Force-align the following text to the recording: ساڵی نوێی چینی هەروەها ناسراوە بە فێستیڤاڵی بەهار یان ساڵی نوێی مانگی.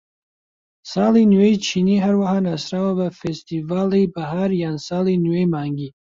ساڵی 0.91 1.23
نوێی 1.33 1.55
چینی 1.65 1.97
هەروەها 2.05 2.37
ناسراوە 2.47 2.93
بە 2.99 3.07
فێستیڤاڵی 3.19 4.11
بەهار 4.15 4.51
یان 4.63 4.77
ساڵی 4.87 5.21
نوێی 5.25 5.47
مانگی. 5.53 5.89